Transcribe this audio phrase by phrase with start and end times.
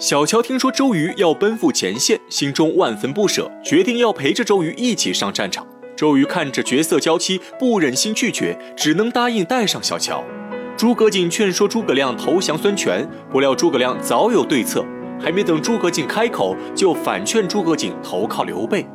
[0.00, 5.66] 小乔听说周瑜要奔赴前线，心中万分不舍，决定要陪着周瑜一起上战场。
[5.96, 10.22] 周瑜看着绝色娇妻，不忍心拒绝，只能答应带上小乔。
[10.76, 14.84] 诸葛瑾劝说诸葛亮投降孙权，不料诸葛亮早有对策，
[15.20, 18.86] 还没等诸葛瑾开口，就反劝诸葛瑾投靠刘备。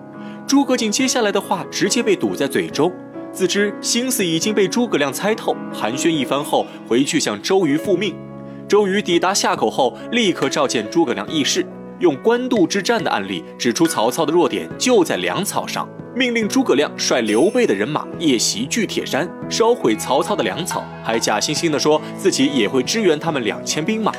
[0.48, 2.90] 诸葛瑾接下来的话直接被堵在嘴中，
[3.34, 8.16] 自知心思已经被诸葛亮猜透，寒暄一番后，回去向周瑜复命。
[8.68, 11.66] 周瑜抵达夏口后，立刻召见诸葛亮议事，
[12.00, 15.88] 用官渡之战的案例指出曹操的弱点就在粮草上。
[16.16, 24.12] 命令诸葛亮率刘备的人马夜袭巨铁山，烧毁曹操的粮草，还假惺惺地说自己也会支援他们两千兵马。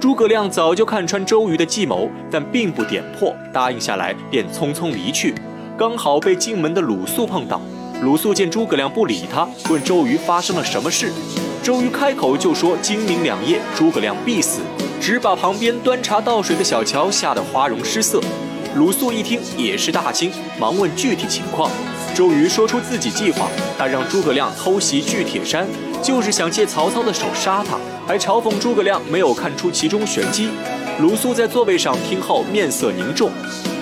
[0.00, 5.34] 诸葛亮早就看穿周瑜的计谋，但并不点破，答应下来便匆匆离去。
[5.78, 7.60] 刚好被进门的鲁肃碰到，
[8.02, 11.12] 鲁肃见诸葛亮不理他，问周瑜发生了什么事。
[11.66, 14.60] 周瑜开口就说今明两夜诸葛亮必死，
[15.00, 18.20] 只把旁边端茶倒水的小乔吓得花容失色。
[18.76, 21.68] 鲁肃一听也是大惊，忙问具体情况。
[22.14, 25.66] 周瑜说出自己计划，他让诸葛亮偷袭巨铁山，
[26.00, 30.48] 就是想借曹操的手杀他，还嘲讽诸葛亮没有看出其中玄机。
[31.00, 33.28] 鲁肃在座位上听后面色凝重。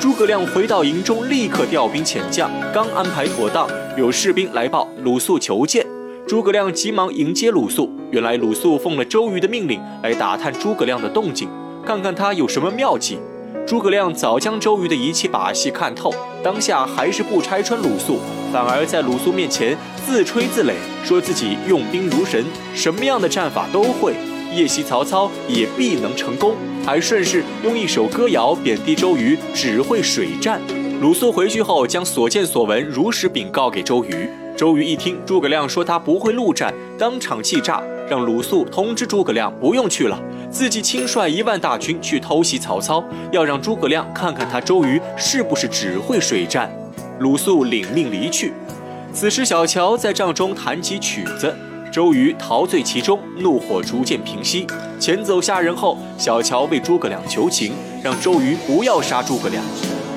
[0.00, 5.93] 诸葛亮回到营中，立刻调兵遣将，刚安排妥当，有士兵来报鲁肃求见。
[6.26, 11.50] 诸葛亮急忙迎接鲁肃，原来鲁肃奉了周瑜的命令来打探诸葛亮的动静，
[11.84, 13.18] 看看他有什么妙计。
[13.66, 16.10] 诸葛亮早将周瑜的一切把戏看透，
[16.42, 20.72] 当下还是不拆穿鲁肃，反而在鲁肃面前自吹自擂，
[21.04, 22.42] 说自己用兵如神，
[22.74, 24.14] 什么样的战法都会，
[24.54, 26.54] 夜袭曹操也必能成功，
[26.86, 30.58] 还顺势用一首歌谣贬低周瑜只会水战。
[31.02, 34.26] 鲁肃回去后，将所见所闻如实禀告给周瑜。
[34.56, 40.20] 周瑜一听诸葛亮说他不会陆战，当场气炸，让鲁肃通知诸葛亮不用去了。
[40.48, 46.70] 自己亲率一万大军去偷袭曹操，要让诸葛亮看看他周瑜是不是只会水战。
[47.18, 48.52] 鲁肃领命离去。
[49.12, 51.52] 此时小乔在帐中弹起曲子，
[51.92, 54.64] 周瑜陶醉其中，怒火逐渐平息。
[55.00, 57.72] 遣走下人后，小乔为诸葛亮求情，
[58.04, 59.64] 让周瑜不要杀诸葛亮。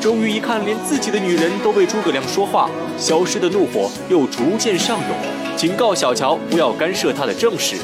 [0.08, 7.76] 周瑜一看连自己的女人都为诸葛亮说话，消失的怒火又逐渐上涌，警告小乔不要干涉他的政事。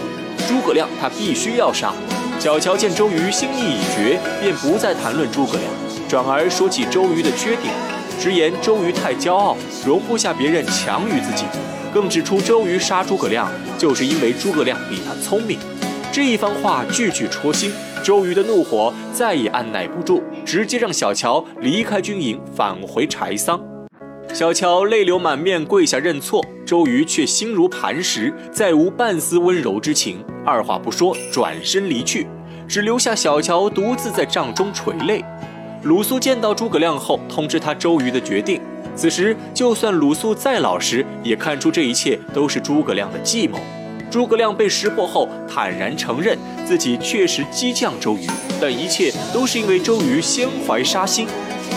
[0.48, 1.94] 诸葛亮他必须要杀。
[2.40, 5.64] 小乔见周瑜心意已决，便不再谈论诸葛亮，
[6.08, 7.74] 转而说起周瑜的缺点，
[8.18, 11.44] 直言周瑜太骄傲，容不下别人强于自己，
[11.94, 15.60] 更指出周瑜杀诸葛亮就是因为诸葛亮比他聪明。
[16.10, 17.74] 这一番话句句戳心，
[18.04, 23.58] 周瑜的怒火再也按耐不住，直接让小乔离开军营，返回柴桑。
[24.34, 32.28] 小乔泪流满面跪下认错，周瑜却心如磐石，再无半丝温柔之情，二话不说转身离去，
[32.68, 35.24] 只留下小乔独自在帐中垂泪。
[35.84, 38.60] 鲁肃见到诸葛亮后，通知他周瑜的决定。
[38.98, 43.58] 此时，就算鲁肃再老实，也看出这一切都是诸葛亮的计谋。
[44.14, 46.38] 诸葛亮被识破后，坦然承认
[46.68, 48.28] 自己确实激将周瑜，
[48.62, 51.26] 但一切都是因为周瑜先怀杀心。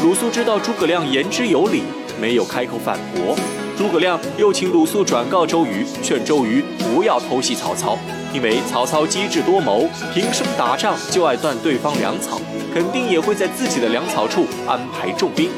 [0.02, 1.82] 鲁肃知道诸葛亮言之有理。
[2.20, 3.34] 没有开口反驳，
[3.78, 7.98] 诸葛亮又请鲁肃转告周瑜，劝周瑜不要偷袭曹操，
[8.34, 12.38] 因为曹操机智多谋，平生打仗就爱断对方粮草，
[12.74, 15.48] 肯定也会在自己的粮草处安排重兵。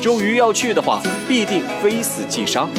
[0.00, 2.70] 周瑜要去的话，必定非死即伤。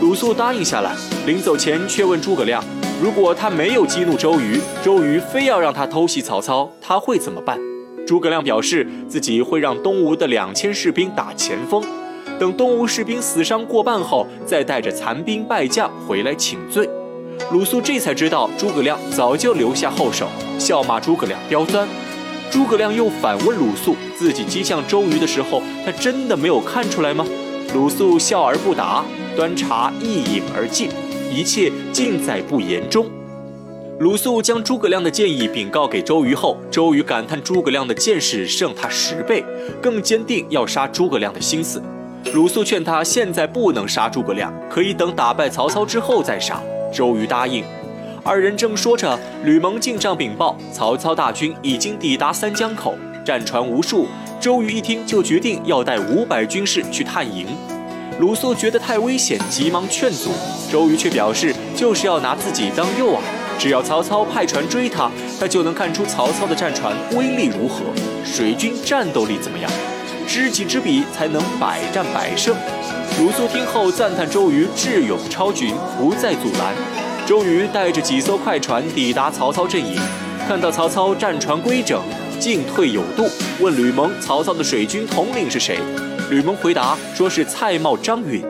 [0.00, 0.94] 鲁肃答应下来，
[1.26, 2.62] 临走前却问诸葛亮，
[3.00, 7.58] 如果他没有激怒周瑜，周瑜非要让他偷袭曹操，他会怎么办？
[8.06, 11.84] 诸葛亮表示自己会让东吴的两千士兵打前锋。
[12.38, 16.88] 等东吴士兵死伤过半后，再带着残兵败将回来请罪。
[17.52, 20.26] 鲁肃这才知道诸葛亮早就留下后手，
[20.58, 21.86] 笑骂诸葛亮刁钻。
[22.50, 27.26] 诸葛亮又反问鲁肃：“自己激将周瑜的时候，他真的没有看出来吗？”
[27.74, 29.04] 鲁肃笑而不答，
[29.36, 30.88] 端茶一饮而尽，
[31.30, 33.06] 一切尽在不言中。
[33.98, 39.44] 鲁肃将诸葛亮的建议禀告给周瑜后，周瑜感叹诸葛亮的见识胜他十倍，
[39.80, 41.82] 更坚定要杀诸葛亮的心思。
[42.34, 46.60] 鲁肃劝他现在不能杀诸葛亮，可以等打败曹操之后再杀。
[46.92, 47.64] 周瑜答应。
[48.22, 52.94] 二人正说着，吕蒙进帐禀报，曹操大军已经抵达三江口，
[53.24, 54.06] 战船无数。
[54.38, 57.46] 周瑜一听就决定要带五百军士去探营。
[58.18, 60.30] 鲁肃觉得太危险，急忙劝阻。
[60.70, 63.18] 周瑜却表示就是要拿自己当诱饵，
[63.58, 67.84] 只要曹操派船追他，他就能看出曹操的战船威力如何，
[68.24, 69.70] 水军战斗力怎么样。
[70.26, 72.56] 知己知彼，才能百战百胜。
[73.20, 76.74] 鲁肃听后赞叹周瑜智勇超群，不再阻拦。
[77.24, 80.00] 周瑜带着几艘快船抵达曹操阵营，
[80.48, 82.02] 看到曹操战船规整，
[82.38, 83.28] 进退有度，
[83.60, 85.78] 问吕蒙曹操的水军统领是谁。
[86.30, 88.42] 吕蒙回答说是蔡瑁、张允。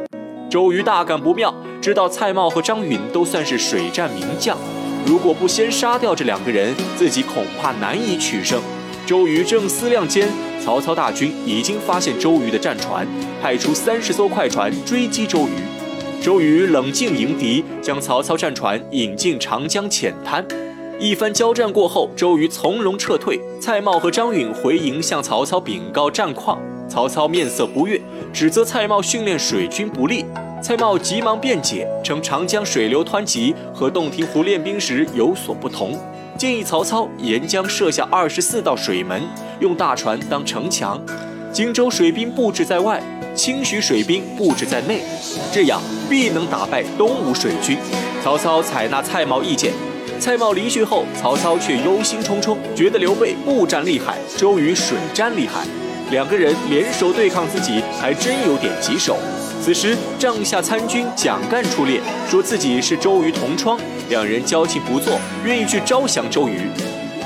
[0.50, 4.56] 周瑜大感不妙，知道蔡瑁和张允都算是水战名将，
[5.04, 8.60] 如果不先杀掉这两个人，自己恐怕难以取胜。
[9.06, 10.28] 周瑜正思量间，
[10.64, 13.06] 曹操大军已经发现周瑜的战船，
[13.40, 16.22] 派出三十艘快船追击周瑜。
[16.22, 20.44] 周瑜冷静迎敌，将曹操战船引进长江浅滩。
[20.98, 23.38] 一番交战过后，周瑜从容撤退。
[23.60, 26.58] 蔡瑁和张允回营向曹操禀告战况，
[26.88, 28.00] 曹操面色不悦，
[28.32, 30.24] 指责蔡瑁训练水军不力。
[30.62, 35.98] 蔡瑁急忙辩解，称长江水流湍急，和洞庭湖练兵时有所不同。
[36.38, 39.22] 建议曹操沿江设下二十四道水门，
[39.60, 40.98] 用大船当城墙，
[41.52, 43.02] 荆州水兵布置在外，
[43.34, 45.02] 清徐水兵布置在内，
[45.52, 45.78] 这样
[46.08, 47.76] 必能打败东吴水军。
[48.24, 49.74] 曹操采纳蔡瑁意见。
[50.18, 55.64] 蔡瑁离去后，曹操却忧心忡忡，觉得刘备步战厉害，周瑜水战厉害，
[56.10, 59.16] 两个人联手对抗自己，还真有点棘手。
[59.62, 63.78] 此时，帐下参军蒋干出列，说自己是周瑜同窗，
[64.08, 66.60] 两人交情不错，愿意去招降周瑜。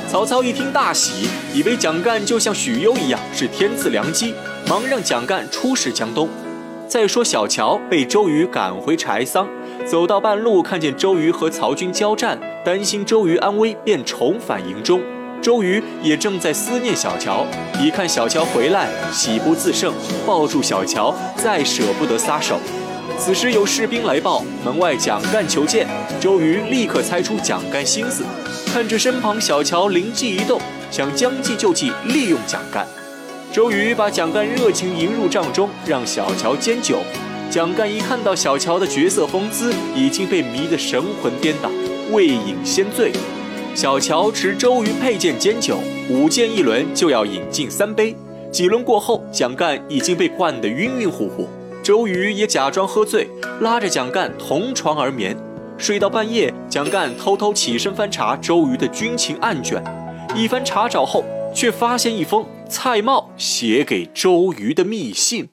[0.09, 4.35] 曹操一听大喜，以为蒋干就像许攸一样是天赐良机，
[4.69, 6.29] 忙让蒋干出使江东。
[6.89, 9.49] 再说小乔被周瑜赶回柴桑，
[9.91, 15.01] 走到半路看见周瑜和曹军交战，担心周瑜安危，便重返营中。
[15.43, 17.45] 周瑜也正在思念小乔，
[17.81, 19.93] 一看小乔回来，喜不自胜，
[20.25, 22.61] 抱住小乔，再舍不得撒手。
[23.19, 25.89] 此时有士兵来报，门外蒋干求见。
[26.21, 28.23] 周瑜立刻猜出蒋干心思，
[28.73, 30.61] 看着身旁小乔，灵机一动，
[30.93, 32.87] 想将计就计，利用蒋干。
[33.53, 37.01] 周瑜把蒋干热情迎入帐中，让小乔煎酒。
[37.51, 41.69] 蒋干一看到小乔的绝色风姿，已经被迷得神魂颠倒，
[42.13, 43.11] 未饮先醉。
[43.75, 45.77] 小乔持周瑜佩剑煎酒，
[46.09, 48.15] 舞剑一轮就要饮尽三杯。
[48.53, 51.49] 几轮过后，蒋干已经被灌得晕晕乎乎。
[51.83, 53.29] 周瑜也假装喝醉，
[53.61, 55.37] 拉着蒋干同床而眠。
[55.77, 59.83] 睡到半夜，蒋干偷偷起身翻查周瑜的军情案卷，
[60.37, 65.49] 一番查找后，却发现一封蔡瑁写给周瑜的密信。